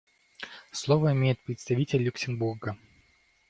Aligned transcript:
Слово 0.71 1.13
имеет 1.13 1.39
представитель 1.43 2.01
Люксембурга. 2.01 2.75